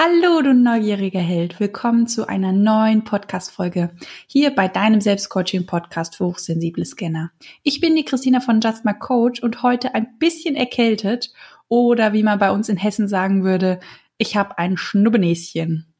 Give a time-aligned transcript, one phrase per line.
[0.00, 1.58] Hallo, du neugieriger Held.
[1.58, 3.90] Willkommen zu einer neuen Podcast-Folge
[4.28, 7.32] hier bei deinem Selbstcoaching-Podcast für hochsensible Scanner.
[7.64, 11.32] Ich bin die Christina von Just My Coach und heute ein bisschen erkältet
[11.66, 13.80] oder wie man bei uns in Hessen sagen würde,
[14.18, 15.92] ich habe ein Schnubbenäschen.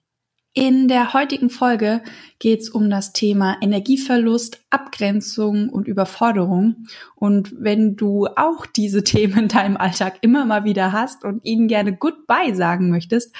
[0.54, 2.02] In der heutigen Folge
[2.38, 6.86] geht es um das Thema Energieverlust, Abgrenzung und Überforderung.
[7.16, 11.66] Und wenn du auch diese Themen in deinem Alltag immer mal wieder hast und ihnen
[11.66, 13.34] gerne Goodbye sagen möchtest,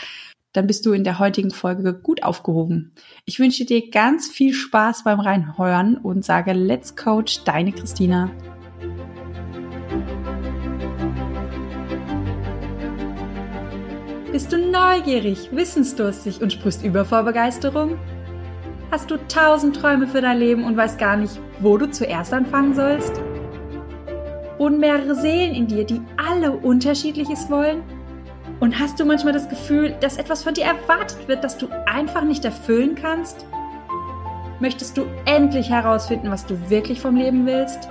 [0.59, 2.91] dann bist du in der heutigen Folge gut aufgehoben.
[3.25, 8.29] Ich wünsche dir ganz viel Spaß beim Reinhören und sage Let's Coach, deine Christina.
[14.33, 17.97] Bist du neugierig, wissensdurstig und sprichst über vor Begeisterung?
[18.91, 22.75] Hast du tausend Träume für dein Leben und weißt gar nicht, wo du zuerst anfangen
[22.75, 23.13] sollst?
[24.59, 27.85] Und mehrere Seelen in dir, die alle unterschiedliches wollen?
[28.61, 32.23] Und hast du manchmal das Gefühl, dass etwas von dir erwartet wird, das du einfach
[32.23, 33.47] nicht erfüllen kannst?
[34.61, 37.89] Möchtest du endlich herausfinden, was du wirklich vom Leben willst?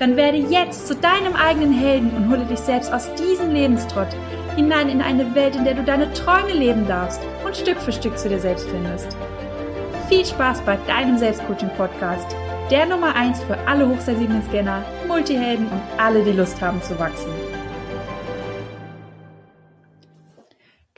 [0.00, 4.08] Dann werde jetzt zu deinem eigenen Helden und hole dich selbst aus diesem Lebenstrott
[4.56, 8.18] hinein in eine Welt, in der du deine Träume leben darfst und Stück für Stück
[8.18, 9.16] zu dir selbst findest.
[10.08, 12.34] Viel Spaß bei deinem Selbstcoaching-Podcast,
[12.70, 17.30] der Nummer 1 für alle hochsensiblen Scanner, Multihelden und alle, die Lust haben zu wachsen.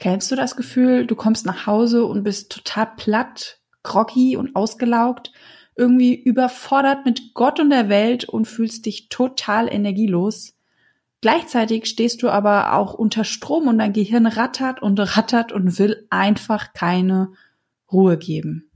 [0.03, 5.31] Kennst du das Gefühl, du kommst nach Hause und bist total platt, groggy und ausgelaugt,
[5.77, 10.57] irgendwie überfordert mit Gott und der Welt und fühlst dich total energielos?
[11.21, 16.05] Gleichzeitig stehst du aber auch unter Strom und dein Gehirn rattert und rattert und will
[16.09, 17.31] einfach keine
[17.89, 18.69] Ruhe geben.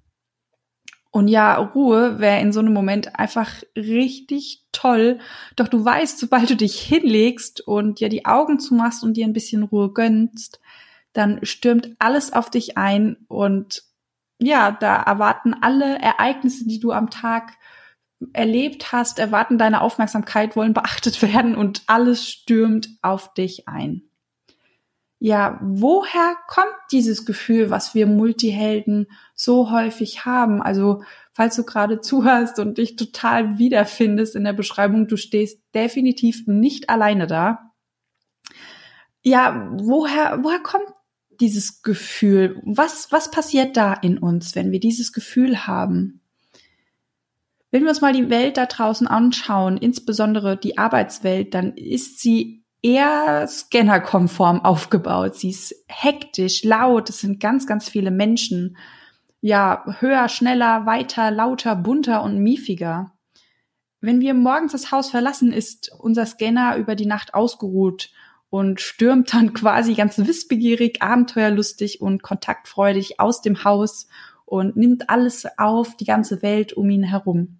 [1.11, 5.19] Und ja, Ruhe wäre in so einem Moment einfach richtig toll.
[5.57, 9.33] Doch du weißt, sobald du dich hinlegst und dir die Augen zumachst und dir ein
[9.33, 10.61] bisschen Ruhe gönnst,
[11.17, 13.83] dann stürmt alles auf dich ein und
[14.39, 17.53] ja, da erwarten alle Ereignisse, die du am Tag
[18.33, 24.03] erlebt hast, erwarten deine Aufmerksamkeit, wollen beachtet werden und alles stürmt auf dich ein.
[25.19, 30.61] Ja, woher kommt dieses Gefühl, was wir Multihelden so häufig haben?
[30.61, 31.01] Also,
[31.33, 36.91] falls du gerade zuhörst und dich total wiederfindest in der Beschreibung, du stehst definitiv nicht
[36.91, 37.73] alleine da.
[39.23, 40.87] Ja, woher, woher kommt
[41.39, 42.61] dieses Gefühl?
[42.63, 46.21] Was, was passiert da in uns, wenn wir dieses Gefühl haben?
[47.71, 52.63] Wenn wir uns mal die Welt da draußen anschauen, insbesondere die Arbeitswelt, dann ist sie
[52.81, 55.35] eher scannerkonform aufgebaut.
[55.35, 58.77] Sie ist hektisch, laut, es sind ganz, ganz viele Menschen.
[59.41, 63.13] Ja, höher, schneller, weiter, lauter, bunter und miefiger.
[63.99, 68.11] Wenn wir morgens das Haus verlassen, ist unser Scanner über die Nacht ausgeruht
[68.49, 74.07] und stürmt dann quasi ganz wissbegierig, abenteuerlustig und kontaktfreudig aus dem Haus
[74.45, 77.59] und nimmt alles auf, die ganze Welt um ihn herum.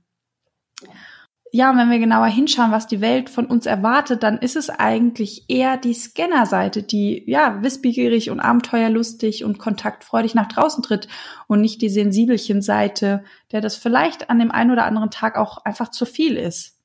[1.51, 4.69] Ja, und wenn wir genauer hinschauen, was die Welt von uns erwartet, dann ist es
[4.69, 11.07] eigentlich eher die Scannerseite, die ja wissbegierig und abenteuerlustig und kontaktfreudig nach draußen tritt
[11.47, 15.63] und nicht die sensibelchen Seite, der das vielleicht an dem einen oder anderen Tag auch
[15.63, 16.76] einfach zu viel ist.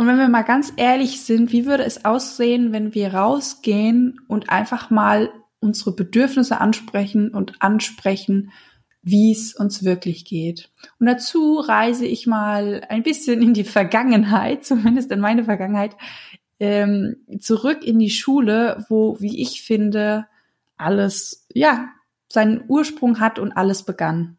[0.00, 4.48] Und wenn wir mal ganz ehrlich sind, wie würde es aussehen, wenn wir rausgehen und
[4.48, 5.30] einfach mal
[5.60, 8.50] unsere Bedürfnisse ansprechen und ansprechen,
[9.02, 10.70] wie es uns wirklich geht.
[10.98, 15.94] Und dazu reise ich mal ein bisschen in die Vergangenheit, zumindest in meine Vergangenheit,
[16.60, 20.26] ähm, zurück in die Schule, wo, wie ich finde,
[20.78, 21.90] alles, ja,
[22.26, 24.38] seinen Ursprung hat und alles begann.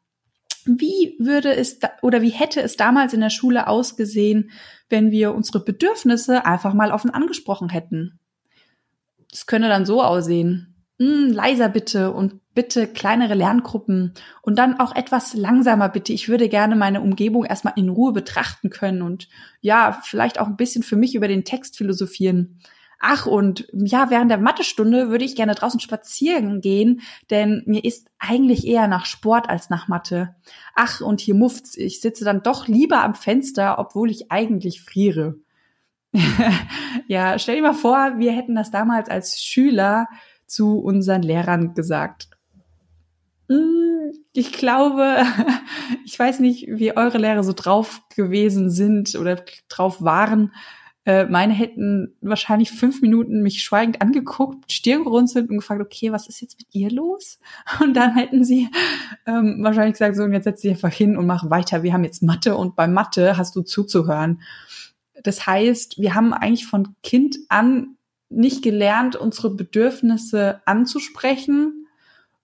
[0.66, 4.52] Wie würde es da, oder wie hätte es damals in der Schule ausgesehen,
[4.90, 8.20] wenn wir unsere Bedürfnisse einfach mal offen angesprochen hätten?
[9.30, 10.76] Das könne dann so aussehen.
[11.00, 16.14] Hm, leiser bitte und bitte kleinere Lerngruppen und dann auch etwas langsamer bitte.
[16.14, 19.30] Ich würde gerne meine Umgebung erstmal in Ruhe betrachten können und
[19.62, 22.60] ja, vielleicht auch ein bisschen für mich über den Text philosophieren.
[23.04, 27.02] Ach, und ja, während der Mathestunde würde ich gerne draußen spazieren gehen,
[27.32, 30.36] denn mir ist eigentlich eher nach Sport als nach Mathe.
[30.76, 35.38] Ach, und hier mufft's, ich sitze dann doch lieber am Fenster, obwohl ich eigentlich friere.
[37.08, 40.08] ja, stell dir mal vor, wir hätten das damals als Schüler
[40.46, 42.30] zu unseren Lehrern gesagt.
[43.50, 45.24] Hm, ich glaube,
[46.06, 50.54] ich weiß nicht, wie eure Lehrer so drauf gewesen sind oder drauf waren,
[51.06, 56.28] äh, meine hätten wahrscheinlich fünf Minuten mich schweigend angeguckt, Stirn gerunzelt und gefragt, okay, was
[56.28, 57.40] ist jetzt mit ihr los?
[57.84, 58.70] Und dann hätten sie
[59.26, 61.82] ähm, wahrscheinlich gesagt, so, und jetzt setz dich einfach hin und mach weiter.
[61.82, 64.42] Wir haben jetzt Mathe und bei Mathe hast du zuzuhören.
[65.24, 67.96] Das heißt, wir haben eigentlich von Kind an
[68.30, 71.88] nicht gelernt, unsere Bedürfnisse anzusprechen,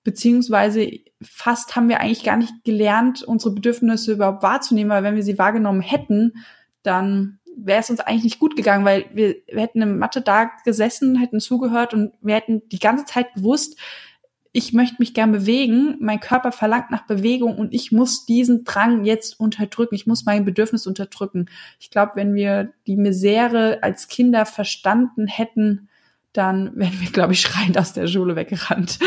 [0.03, 5.24] beziehungsweise fast haben wir eigentlich gar nicht gelernt, unsere Bedürfnisse überhaupt wahrzunehmen, weil wenn wir
[5.24, 6.33] sie wahrgenommen hätten,
[6.83, 10.51] dann wäre es uns eigentlich nicht gut gegangen, weil wir, wir hätten im Mathe da
[10.63, 13.77] gesessen, hätten zugehört und wir hätten die ganze Zeit gewusst,
[14.54, 19.06] ich möchte mich gern bewegen, mein Körper verlangt nach Bewegung und ich muss diesen Drang
[19.06, 21.48] jetzt unterdrücken, ich muss mein Bedürfnis unterdrücken.
[21.80, 25.89] Ich glaube, wenn wir die Misere als Kinder verstanden hätten,
[26.33, 28.98] dann wären wir, glaube ich, schreiend aus der Schule weggerannt.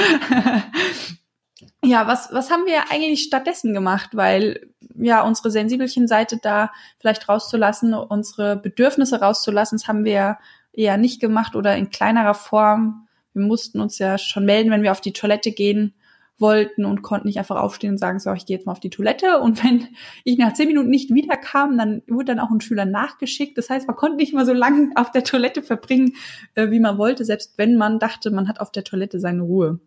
[1.85, 4.11] ja, was, was haben wir eigentlich stattdessen gemacht?
[4.13, 4.69] Weil
[5.03, 10.39] ja, unsere sensibelchen Seite da vielleicht rauszulassen, unsere Bedürfnisse rauszulassen, das haben wir
[10.73, 13.09] eher nicht gemacht oder in kleinerer Form.
[13.33, 15.95] Wir mussten uns ja schon melden, wenn wir auf die Toilette gehen
[16.41, 18.91] wollten und konnten nicht einfach aufstehen und sagen, so, ich gehe jetzt mal auf die
[18.91, 19.41] Toilette.
[19.41, 19.89] Und wenn
[20.25, 23.59] ich nach zehn Minuten nicht wiederkam, dann wurde dann auch ein Schüler nachgeschickt.
[23.59, 26.15] Das heißt, man konnte nicht mal so lange auf der Toilette verbringen,
[26.55, 29.81] äh, wie man wollte, selbst wenn man dachte, man hat auf der Toilette seine Ruhe.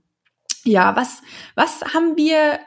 [0.63, 1.21] Ja, was,
[1.55, 2.59] was haben wir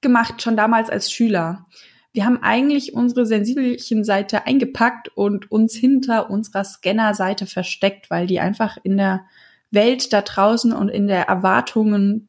[0.00, 1.66] gemacht schon damals als Schüler?
[2.14, 8.38] Wir haben eigentlich unsere sensibelchen Seite eingepackt und uns hinter unserer Scanner-Seite versteckt, weil die
[8.38, 9.26] einfach in der
[9.72, 12.28] Welt da draußen und in der Erwartungen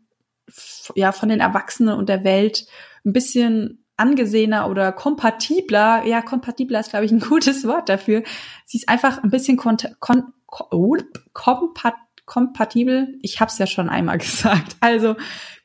[0.96, 2.66] ja von den Erwachsenen und der Welt
[3.06, 8.24] ein bisschen angesehener oder kompatibler, ja, kompatibler ist, glaube ich, ein gutes Wort dafür.
[8.66, 10.98] Sie ist einfach ein bisschen kon kon oh,
[11.34, 11.94] kompat
[12.26, 13.20] kompatibel.
[13.22, 14.78] Ich habe es ja schon einmal gesagt.
[14.80, 15.16] Also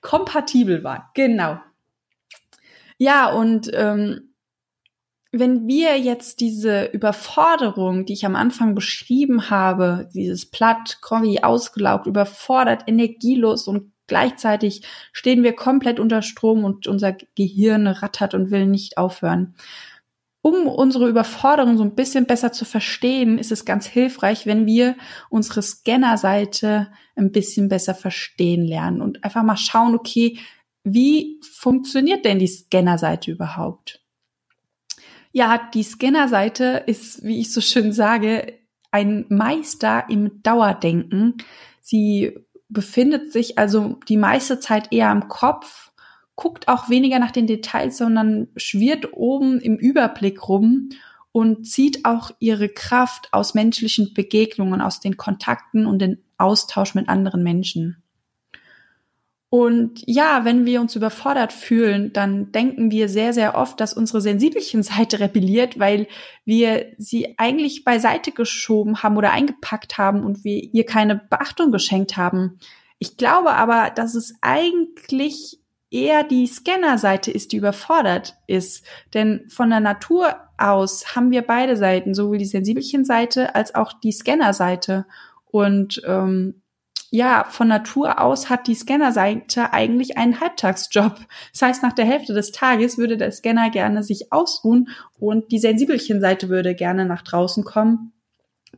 [0.03, 1.11] kompatibel war.
[1.15, 1.59] Genau.
[3.03, 4.35] Ja, und ähm,
[5.33, 12.07] wenn wir jetzt diese Überforderung, die ich am Anfang beschrieben habe, dieses platt, groggy, ausgelaugt,
[12.07, 14.83] überfordert, energielos und gleichzeitig
[15.13, 19.55] stehen wir komplett unter Strom und unser Gehirn rattert und will nicht aufhören.
[20.43, 24.95] Um unsere Überforderung so ein bisschen besser zu verstehen, ist es ganz hilfreich, wenn wir
[25.31, 30.39] unsere Scannerseite ein bisschen besser verstehen lernen und einfach mal schauen, okay,
[30.85, 34.01] wie funktioniert denn die Scannerseite überhaupt?
[35.33, 38.59] Ja, die Scannerseite ist, wie ich so schön sage,
[38.91, 41.37] ein Meister im Dauerdenken.
[41.81, 42.37] Sie
[42.69, 45.93] befindet sich also die meiste Zeit eher am Kopf,
[46.35, 50.89] guckt auch weniger nach den Details, sondern schwirrt oben im Überblick rum
[51.33, 57.09] und zieht auch ihre Kraft aus menschlichen Begegnungen, aus den Kontakten und den Austausch mit
[57.09, 58.03] anderen Menschen.
[59.51, 64.21] Und ja, wenn wir uns überfordert fühlen, dann denken wir sehr, sehr oft, dass unsere
[64.21, 66.07] sensibelchen Seite rebelliert, weil
[66.45, 72.17] wir sie eigentlich beiseite geschoben haben oder eingepackt haben und wir ihr keine Beachtung geschenkt
[72.17, 72.61] haben.
[73.01, 75.59] Ich glaube aber, dass es eigentlich
[75.91, 78.85] eher die Scannerseite ist, die überfordert ist.
[79.15, 83.93] Denn von der Natur aus haben wir beide Seiten, sowohl die sensibelchen Seite als auch
[83.93, 85.07] die Scannerseite.
[85.51, 86.60] Und ähm,
[87.11, 91.19] ja, von Natur aus hat die Scannerseite eigentlich einen Halbtagsjob.
[91.53, 95.59] Das heißt, nach der Hälfte des Tages würde der Scanner gerne sich ausruhen und die
[95.59, 98.13] Sensibelchen-Seite würde gerne nach draußen kommen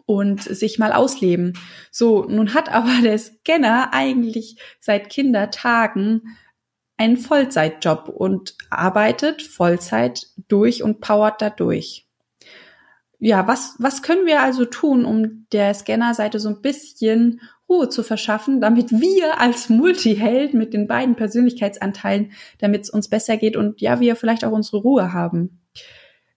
[0.07, 1.53] und sich mal ausleben.
[1.91, 6.39] So, nun hat aber der Scanner eigentlich seit Kindertagen
[6.97, 12.07] einen Vollzeitjob und arbeitet Vollzeit durch und powert dadurch.
[13.19, 17.41] Ja, was, was können wir also tun, um der Scannerseite so ein bisschen
[17.73, 23.39] Ruhe zu verschaffen, damit wir als Multiheld mit den beiden Persönlichkeitsanteilen, damit es uns besser
[23.39, 25.63] geht und ja, wir vielleicht auch unsere Ruhe haben.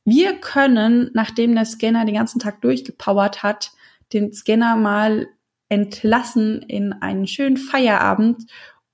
[0.05, 3.71] Wir können, nachdem der Scanner den ganzen Tag durchgepowert hat,
[4.13, 5.27] den Scanner mal
[5.67, 8.43] entlassen in einen schönen Feierabend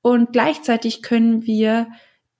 [0.01, 1.87] und gleichzeitig können wir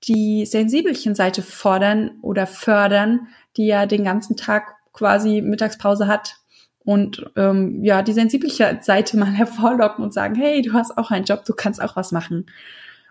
[0.05, 6.40] die Sensibelchen-Seite fordern oder fördern, die ja den ganzen Tag quasi Mittagspause hat
[6.83, 11.25] und ähm, ja, die sensibliche Seite mal hervorlocken und sagen, hey, du hast auch einen
[11.25, 12.47] Job, du kannst auch was machen.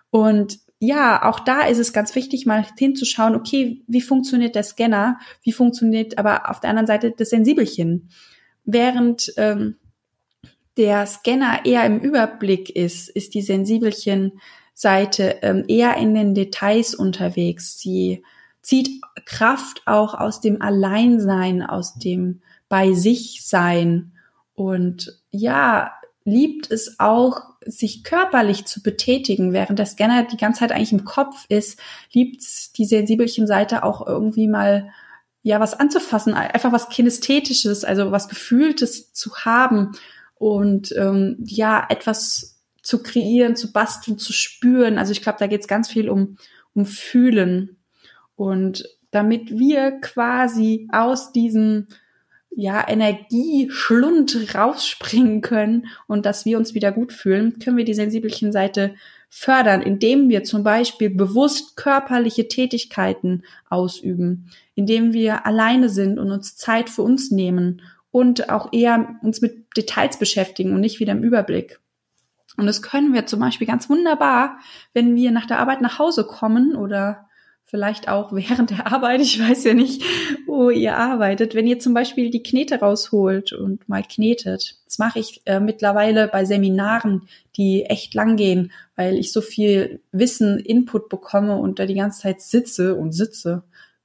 [0.09, 5.19] Und ja, auch da ist es ganz wichtig, mal hinzuschauen, okay, wie funktioniert der Scanner,
[5.43, 8.09] wie funktioniert aber auf der anderen Seite das Sensibelchen.
[8.65, 9.77] Während ähm,
[10.77, 17.79] der Scanner eher im Überblick ist, ist die Sensibelchen-Seite ähm, eher in den Details unterwegs.
[17.79, 18.23] Sie
[18.61, 18.89] zieht
[19.25, 24.13] Kraft auch aus dem Alleinsein, aus dem bei sich sein
[24.53, 25.91] und ja,
[26.23, 31.03] liebt es auch, sich körperlich zu betätigen, während der Scanner die ganze Zeit eigentlich im
[31.03, 31.77] Kopf ist,
[32.13, 34.89] liebt die sensibelchen Seite auch irgendwie mal
[35.43, 39.91] ja was anzufassen, einfach was kinästhetisches, also was gefühltes zu haben
[40.35, 44.97] und ähm, ja etwas zu kreieren, zu basteln, zu spüren.
[44.97, 46.37] Also ich glaube, da geht es ganz viel um
[46.73, 47.77] um fühlen
[48.37, 51.87] und damit wir quasi aus diesem
[52.55, 58.51] ja, Energieschlund rausspringen können und dass wir uns wieder gut fühlen, können wir die sensibelchen
[58.51, 58.93] Seite
[59.29, 66.57] fördern, indem wir zum Beispiel bewusst körperliche Tätigkeiten ausüben, indem wir alleine sind und uns
[66.57, 67.81] Zeit für uns nehmen
[68.11, 71.79] und auch eher uns mit Details beschäftigen und nicht wieder im Überblick.
[72.57, 74.59] Und das können wir zum Beispiel ganz wunderbar,
[74.93, 77.29] wenn wir nach der Arbeit nach Hause kommen oder
[77.71, 80.03] vielleicht auch während der Arbeit, ich weiß ja nicht,
[80.45, 84.77] wo ihr arbeitet, wenn ihr zum Beispiel die Knete rausholt und mal knetet.
[84.85, 90.01] Das mache ich äh, mittlerweile bei Seminaren, die echt lang gehen, weil ich so viel
[90.11, 93.63] Wissen, Input bekomme und da die ganze Zeit sitze und sitze.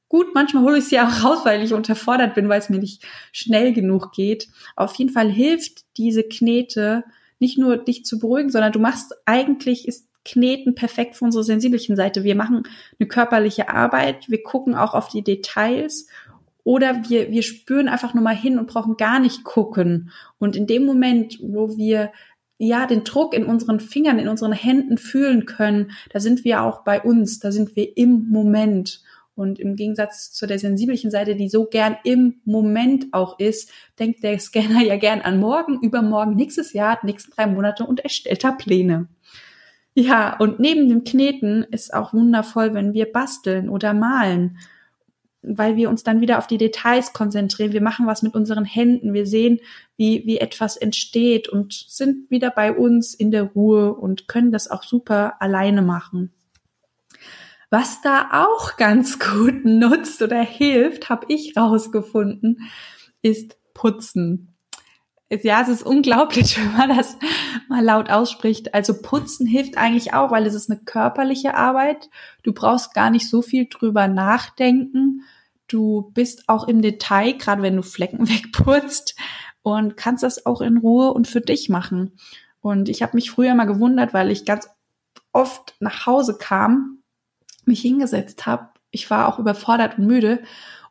[0.08, 3.04] Gut, manchmal hole ich sie auch raus, weil ich unterfordert bin, weil es mir nicht
[3.32, 4.48] schnell genug geht.
[4.76, 7.02] Auf jeden Fall hilft diese Knete
[7.40, 11.96] nicht nur dich zu beruhigen, sondern du machst eigentlich ist Kneten perfekt für unsere sensibelchen
[11.96, 12.24] Seite.
[12.24, 12.64] Wir machen
[12.98, 16.08] eine körperliche Arbeit, wir gucken auch auf die Details
[16.64, 20.10] oder wir, wir spüren einfach nur mal hin und brauchen gar nicht gucken.
[20.38, 22.10] Und in dem Moment, wo wir
[22.58, 26.82] ja den Druck in unseren Fingern, in unseren Händen fühlen können, da sind wir auch
[26.82, 29.02] bei uns, da sind wir im Moment.
[29.36, 34.24] Und im Gegensatz zu der sensibelchen Seite, die so gern im Moment auch ist, denkt
[34.24, 38.50] der Scanner ja gern an morgen, übermorgen, nächstes Jahr, nächsten drei Monate und erstellt da
[38.50, 39.08] Pläne.
[39.98, 44.58] Ja, und neben dem Kneten ist auch wundervoll, wenn wir basteln oder malen,
[45.40, 47.72] weil wir uns dann wieder auf die Details konzentrieren.
[47.72, 49.14] Wir machen was mit unseren Händen.
[49.14, 49.58] Wir sehen,
[49.96, 54.70] wie, wie etwas entsteht und sind wieder bei uns in der Ruhe und können das
[54.70, 56.30] auch super alleine machen.
[57.70, 62.68] Was da auch ganz gut nutzt oder hilft, habe ich rausgefunden,
[63.22, 64.55] ist Putzen
[65.30, 67.16] ja, es ist unglaublich, wenn man das
[67.68, 68.74] mal laut ausspricht.
[68.74, 72.08] Also putzen hilft eigentlich auch, weil es ist eine körperliche Arbeit.
[72.42, 75.22] Du brauchst gar nicht so viel drüber nachdenken.
[75.68, 79.16] Du bist auch im Detail, gerade wenn du Flecken wegputzt
[79.62, 82.12] und kannst das auch in Ruhe und für dich machen.
[82.60, 84.68] Und ich habe mich früher mal gewundert, weil ich ganz
[85.32, 87.02] oft nach Hause kam,
[87.64, 88.68] mich hingesetzt habe.
[88.90, 90.42] Ich war auch überfordert und müde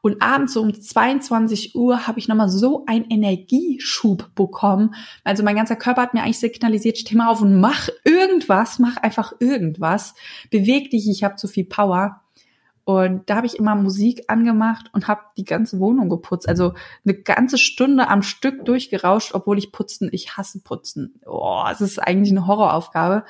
[0.05, 4.93] und abends so um 22 Uhr habe ich nochmal so einen Energieschub bekommen.
[5.23, 8.97] Also mein ganzer Körper hat mir eigentlich signalisiert, steh mal auf und mach irgendwas, mach
[8.97, 10.13] einfach irgendwas.
[10.51, 12.21] Beweg dich, ich habe zu viel Power.
[12.83, 16.47] Und da habe ich immer Musik angemacht und habe die ganze Wohnung geputzt.
[16.47, 21.19] Also eine ganze Stunde am Stück durchgerauscht, obwohl ich putzen, ich hasse putzen.
[21.25, 23.25] Oh, es ist eigentlich eine Horroraufgabe.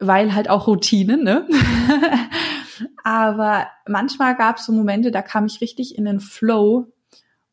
[0.00, 1.46] Weil halt auch Routine, ne?
[3.04, 6.92] Aber manchmal gab es so Momente, da kam ich richtig in den Flow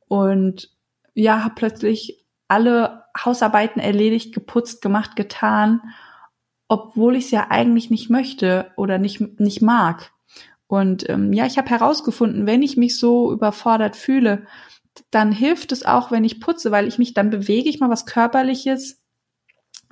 [0.08, 0.72] und
[1.14, 5.82] ja, habe plötzlich alle Hausarbeiten erledigt, geputzt, gemacht, getan,
[6.68, 10.12] obwohl ich es ja eigentlich nicht möchte oder nicht, nicht mag.
[10.68, 14.46] Und ähm, ja, ich habe herausgefunden, wenn ich mich so überfordert fühle,
[15.12, 18.06] dann hilft es auch, wenn ich putze, weil ich mich dann bewege ich mal was
[18.06, 19.02] Körperliches.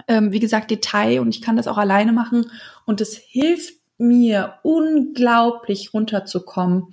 [0.07, 2.51] Ähm, wie gesagt, Detail und ich kann das auch alleine machen.
[2.85, 6.87] Und es hilft mir unglaublich runterzukommen.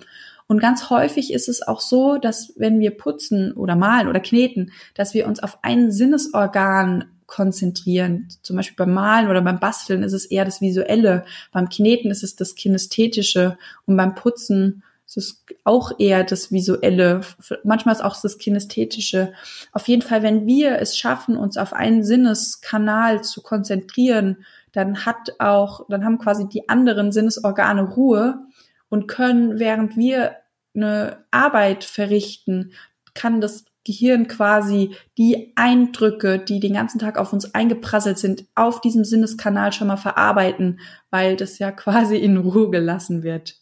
[0.47, 4.71] Und ganz häufig ist es auch so, dass wenn wir putzen oder malen oder kneten,
[4.93, 8.27] dass wir uns auf ein Sinnesorgan konzentrieren.
[8.41, 11.25] Zum Beispiel beim Malen oder beim Basteln ist es eher das Visuelle.
[11.51, 13.57] Beim Kneten ist es das Kinästhetische.
[13.85, 17.21] Und beim Putzen ist es auch eher das Visuelle.
[17.63, 19.33] Manchmal ist auch das Kinästhetische.
[19.71, 25.39] Auf jeden Fall, wenn wir es schaffen, uns auf einen Sinneskanal zu konzentrieren, dann hat
[25.39, 28.45] auch, dann haben quasi die anderen Sinnesorgane Ruhe
[28.89, 30.35] und können, während wir
[30.75, 32.73] eine Arbeit verrichten,
[33.13, 38.81] kann das Gehirn quasi die Eindrücke, die den ganzen Tag auf uns eingeprasselt sind, auf
[38.81, 40.79] diesem Sinneskanal schon mal verarbeiten,
[41.11, 43.57] weil das ja quasi in Ruhe gelassen wird.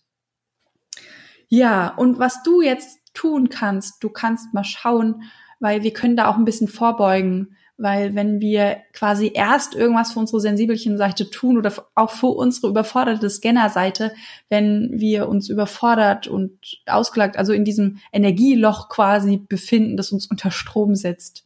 [1.47, 5.23] Ja, und was du jetzt tun kannst, du kannst mal schauen,
[5.59, 10.19] weil wir können da auch ein bisschen vorbeugen weil wenn wir quasi erst irgendwas für
[10.19, 14.13] unsere sensibelchen Seite tun oder auch für unsere überforderte Scanner-Seite,
[14.49, 20.51] wenn wir uns überfordert und ausgelagt, also in diesem Energieloch quasi befinden, das uns unter
[20.51, 21.45] Strom setzt.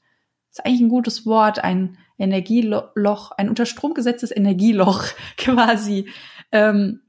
[0.50, 5.06] Das ist eigentlich ein gutes Wort, ein Energieloch, ein unter Strom gesetztes Energieloch
[5.38, 6.10] quasi.
[6.52, 7.02] Ähm,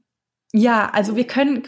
[0.53, 1.63] ja, also wir können,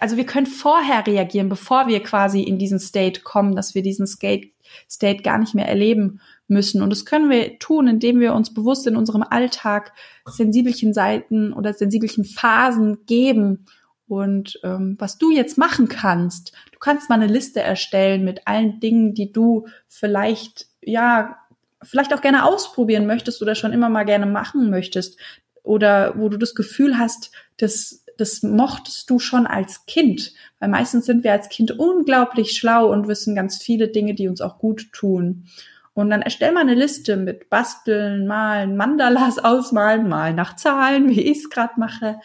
[0.00, 4.06] also wir können vorher reagieren, bevor wir quasi in diesen State kommen, dass wir diesen
[4.06, 4.48] State,
[4.88, 6.80] State gar nicht mehr erleben müssen.
[6.82, 9.92] Und das können wir tun, indem wir uns bewusst in unserem Alltag
[10.24, 13.66] sensibelchen Seiten oder sensibelchen Phasen geben.
[14.08, 18.80] Und ähm, was du jetzt machen kannst, du kannst mal eine Liste erstellen mit allen
[18.80, 21.36] Dingen, die du vielleicht, ja,
[21.82, 25.18] vielleicht auch gerne ausprobieren möchtest oder schon immer mal gerne machen möchtest.
[25.62, 31.06] Oder wo du das Gefühl hast, das das mochtest du schon als Kind, weil meistens
[31.06, 34.92] sind wir als Kind unglaublich schlau und wissen ganz viele Dinge, die uns auch gut
[34.92, 35.46] tun.
[35.94, 41.20] Und dann erstell mal eine Liste mit Basteln, Malen, Mandalas ausmalen, Malen nach Zahlen, wie
[41.20, 42.20] ich es gerade mache,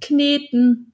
[0.00, 0.92] Kneten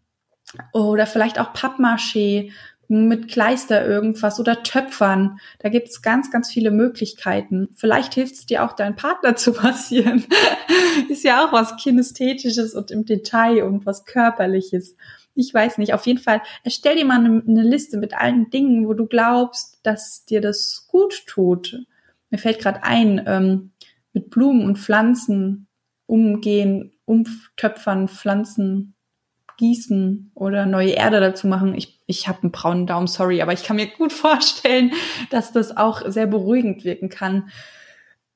[0.73, 2.53] oder vielleicht auch Pappmaché
[2.89, 5.39] mit Kleister irgendwas oder Töpfern.
[5.59, 7.69] Da gibt es ganz, ganz viele Möglichkeiten.
[7.75, 10.25] Vielleicht hilft es dir auch, deinen Partner zu massieren.
[11.09, 14.97] Ist ja auch was Kinästhetisches und im Detail und was Körperliches.
[15.35, 15.95] Ich weiß nicht.
[15.95, 19.81] Auf jeden Fall erstell dir mal eine, eine Liste mit allen Dingen, wo du glaubst,
[19.83, 21.87] dass dir das gut tut
[22.31, 23.73] mir fällt gerade ein, ähm,
[24.13, 25.69] mit Blumen und Pflanzen
[26.07, 28.95] umgehen, umtöpfern, Pflanzen
[29.59, 31.75] gießen oder neue Erde dazu machen.
[31.75, 34.93] Ich, ich habe einen braunen Daumen, sorry, aber ich kann mir gut vorstellen,
[35.31, 37.51] dass das auch sehr beruhigend wirken kann.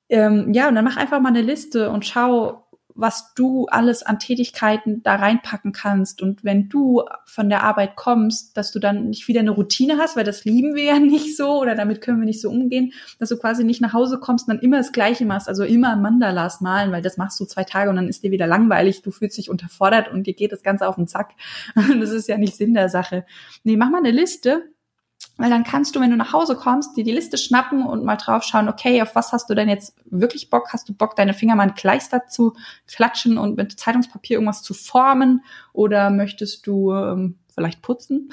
[0.09, 4.19] Ähm, ja, und dann mach einfach mal eine Liste und schau, was du alles an
[4.19, 6.23] Tätigkeiten da reinpacken kannst.
[6.23, 10.17] Und wenn du von der Arbeit kommst, dass du dann nicht wieder eine Routine hast,
[10.17, 13.29] weil das lieben wir ja nicht so oder damit können wir nicht so umgehen, dass
[13.29, 16.61] du quasi nicht nach Hause kommst und dann immer das Gleiche machst, also immer Mandalas
[16.61, 19.39] malen, weil das machst du zwei Tage und dann ist dir wieder langweilig, du fühlst
[19.39, 21.33] dich unterfordert und dir geht das Ganze auf den Zack.
[22.01, 23.27] Das ist ja nicht Sinn der Sache.
[23.63, 24.71] Nee, mach mal eine Liste
[25.41, 28.17] weil dann kannst du, wenn du nach Hause kommst, dir die Liste schnappen und mal
[28.17, 30.69] drauf schauen, okay, auf was hast du denn jetzt wirklich Bock?
[30.73, 32.55] Hast du Bock, deine Finger mal ein Kleister zu
[32.87, 35.43] klatschen und mit Zeitungspapier irgendwas zu formen?
[35.73, 38.31] Oder möchtest du ähm, vielleicht putzen?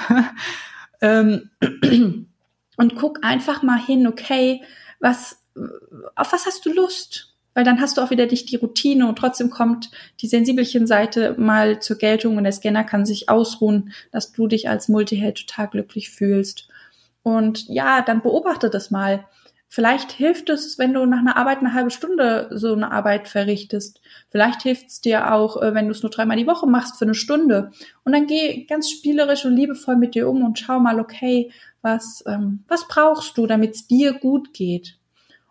[1.01, 1.49] ähm,
[2.77, 4.61] und guck einfach mal hin, okay,
[4.99, 5.41] was,
[6.15, 7.35] auf was hast du Lust?
[7.53, 11.35] Weil dann hast du auch wieder dich die Routine und trotzdem kommt die sensibelchen Seite
[11.39, 15.69] mal zur Geltung und der Scanner kann sich ausruhen, dass du dich als Multiheld total
[15.69, 16.67] glücklich fühlst.
[17.27, 19.25] Und ja, dann beobachte das mal.
[19.67, 23.99] Vielleicht hilft es, wenn du nach einer Arbeit eine halbe Stunde so eine Arbeit verrichtest.
[24.29, 27.03] Vielleicht hilft es dir auch, äh, wenn du es nur dreimal die Woche machst für
[27.03, 27.71] eine Stunde.
[28.05, 32.23] Und dann geh ganz spielerisch und liebevoll mit dir um und schau mal, okay, was,
[32.27, 34.97] ähm, was brauchst du, damit es dir gut geht?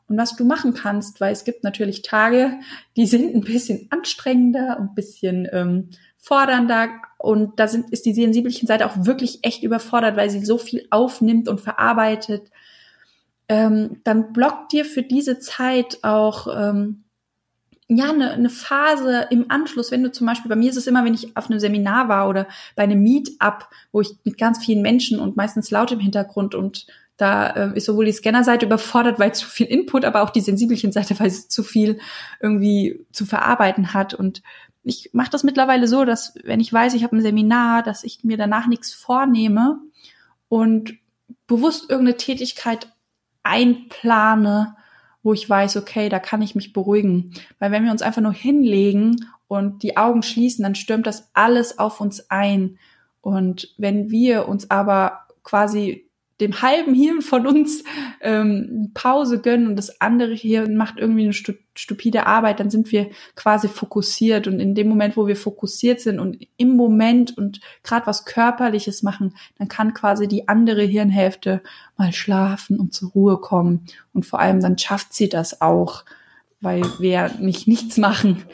[0.09, 2.55] Und was du machen kannst, weil es gibt natürlich Tage,
[2.97, 5.91] die sind ein bisschen anstrengender, ein bisschen ähm,
[6.27, 10.59] fordernder und da sind, ist die sensibelchen Seite auch wirklich echt überfordert, weil sie so
[10.59, 12.51] viel aufnimmt und verarbeitet.
[13.49, 17.05] Ähm, dann blockt dir für diese Zeit auch ähm,
[17.87, 21.05] ja eine, eine Phase im Anschluss, wenn du zum Beispiel, bei mir ist es immer,
[21.05, 24.83] wenn ich auf einem Seminar war oder bei einem Meetup, wo ich mit ganz vielen
[24.83, 29.35] Menschen und meistens laut im Hintergrund und da äh, ist sowohl die Scanner-Seite überfordert, weil
[29.35, 31.99] zu viel Input, aber auch die sensibelchen Seite, weil sie zu viel
[32.41, 34.13] irgendwie zu verarbeiten hat.
[34.13, 34.43] Und
[34.87, 38.23] ich mache das mittlerweile so, dass wenn ich weiß, ich habe ein Seminar, dass ich
[38.23, 39.81] mir danach nichts vornehme
[40.49, 40.95] und
[41.49, 42.93] bewusst irgendeine Tätigkeit
[43.43, 44.77] einplane,
[45.25, 47.33] wo ich weiß, okay, da kann ich mich beruhigen.
[47.59, 51.81] Weil wenn wir uns einfach nur hinlegen und die Augen schließen, dann stürmt das alles
[51.81, 52.79] auf uns ein.
[53.21, 56.06] Und wenn wir uns aber quasi
[56.41, 57.83] dem halben Hirn von uns
[58.21, 62.91] ähm, Pause gönnen und das andere Hirn macht irgendwie eine stu stupide Arbeit, dann sind
[62.91, 64.47] wir quasi fokussiert.
[64.47, 69.03] Und in dem Moment, wo wir fokussiert sind und im Moment und gerade was Körperliches
[69.03, 71.63] machen, dann kann quasi die andere Hirnhälfte
[71.99, 73.85] mal schlafen und zur Ruhe kommen.
[74.15, 76.07] Und vor allem dann schafft sie das auch,
[76.63, 78.45] weil wir nicht nichts machen.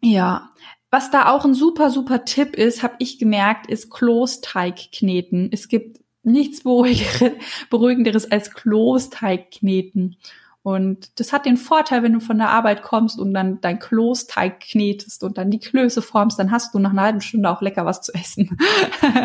[0.00, 0.50] Ja,
[0.92, 5.48] was da auch ein super, super Tipp ist, habe ich gemerkt, ist Klosteig kneten.
[5.50, 6.62] Es gibt nichts
[7.70, 10.16] beruhigenderes als Klosteig kneten.
[10.62, 14.60] Und das hat den Vorteil, wenn du von der Arbeit kommst und dann dein Klosteig
[14.60, 17.84] knetest und dann die Klöße formst, dann hast du nach einer halben Stunde auch lecker
[17.84, 18.56] was zu essen.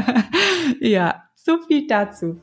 [0.81, 2.41] ja, so viel dazu.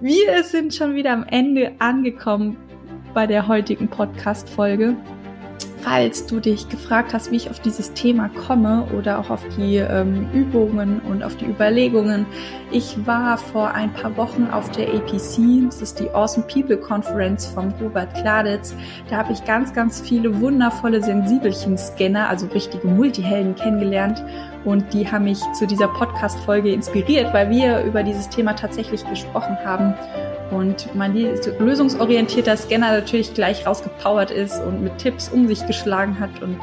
[0.00, 2.56] Wir sind schon wieder am Ende angekommen
[3.14, 4.96] bei der heutigen Podcast-Folge
[5.82, 9.76] falls du dich gefragt hast, wie ich auf dieses Thema komme oder auch auf die
[9.76, 12.24] ähm, Übungen und auf die Überlegungen.
[12.70, 17.46] Ich war vor ein paar Wochen auf der APC, das ist die Awesome People Conference
[17.46, 18.74] von Robert Kladitz.
[19.10, 24.24] Da habe ich ganz, ganz viele wundervolle Sensibelchen-Scanner, also richtige Multihelden kennengelernt
[24.64, 29.56] und die haben mich zu dieser Podcast-Folge inspiriert, weil wir über dieses Thema tatsächlich gesprochen
[29.64, 29.94] haben
[30.52, 31.14] und mein
[31.58, 36.58] lösungsorientierter Scanner natürlich gleich rausgepowert ist und mit Tipps um sich geschlagen hat und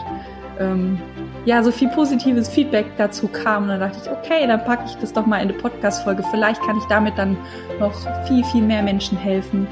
[0.59, 0.99] ähm,
[1.45, 3.63] ja, so viel positives Feedback dazu kam.
[3.63, 6.23] Und dann dachte ich, okay, dann packe ich das doch mal in eine Podcast-Folge.
[6.31, 7.37] Vielleicht kann ich damit dann
[7.79, 7.93] noch
[8.27, 9.67] viel, viel mehr Menschen helfen.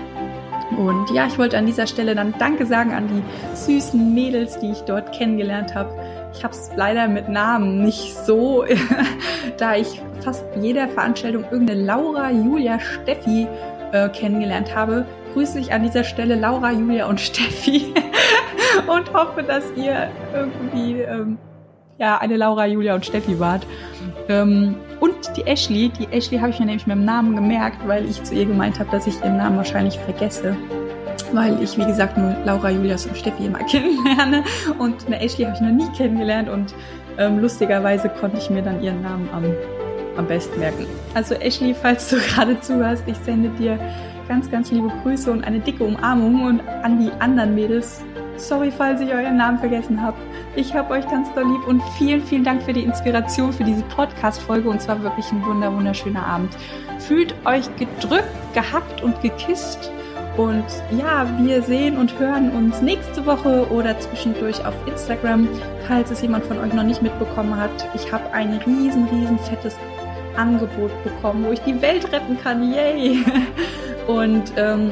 [0.76, 4.72] Und ja, ich wollte an dieser Stelle dann Danke sagen an die süßen Mädels, die
[4.72, 5.94] ich dort kennengelernt habe.
[6.34, 8.66] Ich habe es leider mit Namen nicht so,
[9.58, 13.48] da ich fast jeder Veranstaltung irgendeine Laura, Julia, Steffi
[13.92, 17.94] äh, kennengelernt habe, grüße ich an dieser Stelle Laura, Julia und Steffi
[18.88, 21.38] und hoffe, dass ihr irgendwie ähm,
[22.00, 23.66] ja eine Laura, Julia und Steffi wart.
[24.30, 28.06] Ähm, und die Ashley, die Ashley habe ich mir nämlich mit dem Namen gemerkt, weil
[28.06, 30.56] ich zu ihr gemeint habe, dass ich ihren Namen wahrscheinlich vergesse.
[31.34, 34.44] Weil ich, wie gesagt, nur Laura, Julias und Steffi immer kennenlerne.
[34.80, 36.74] Und eine Ashley habe ich noch nie kennengelernt und
[37.18, 39.44] ähm, lustigerweise konnte ich mir dann ihren Namen am,
[40.18, 40.86] am besten merken.
[41.14, 43.80] Also Ashley, falls du gerade zuhörst, ich sende dir
[44.28, 48.02] ganz, ganz liebe Grüße und eine dicke Umarmung und an die anderen Mädels.
[48.36, 50.18] Sorry, falls ich euren Namen vergessen habe.
[50.56, 53.82] Ich habe euch ganz doll lieb und vielen, vielen Dank für die Inspiration für diese
[53.84, 56.56] Podcast-Folge und zwar wirklich ein wunder, wunderschöner Abend.
[57.00, 59.92] Fühlt euch gedrückt, gehackt und gekisst.
[60.36, 65.48] Und ja, wir sehen und hören uns nächste Woche oder zwischendurch auf Instagram,
[65.88, 67.90] falls es jemand von euch noch nicht mitbekommen hat.
[67.96, 69.76] Ich habe ein riesen, riesen fettes
[70.38, 72.72] Angebot bekommen, wo ich die Welt retten kann.
[72.72, 73.24] Yay!
[74.08, 74.92] Und ähm,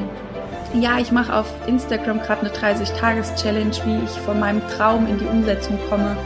[0.74, 5.24] ja, ich mache auf Instagram gerade eine 30-Tages-Challenge, wie ich von meinem Traum in die
[5.24, 6.16] Umsetzung komme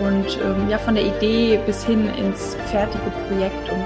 [0.00, 3.70] und ähm, ja, von der Idee bis hin ins fertige Projekt.
[3.70, 3.84] Und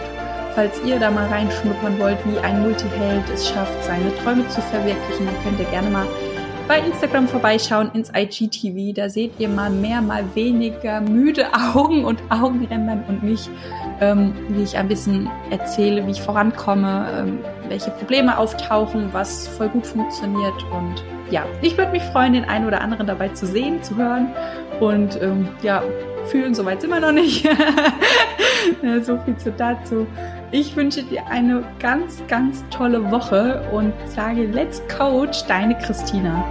[0.55, 5.27] falls ihr da mal reinschnuppern wollt, wie ein Multiheld es schafft, seine Träume zu verwirklichen,
[5.27, 6.07] dann könnt ihr gerne mal
[6.67, 8.95] bei Instagram vorbeischauen ins IGTV.
[8.95, 13.49] Da seht ihr mal mehr, mal weniger müde Augen und Augenrändern und mich,
[14.01, 19.69] ähm, wie ich ein bisschen erzähle, wie ich vorankomme, ähm, welche Probleme auftauchen, was voll
[19.69, 20.55] gut funktioniert.
[20.73, 21.03] Und
[21.35, 24.29] ja, ich würde mich freuen, den einen oder anderen dabei zu sehen, zu hören.
[24.79, 25.83] Und ähm, ja,
[26.27, 27.45] fühlen, soweit sind wir noch nicht.
[29.03, 30.07] so viel zu dazu.
[30.53, 36.45] Ich wünsche dir eine ganz, ganz tolle Woche und sage Let's Coach, deine Christina.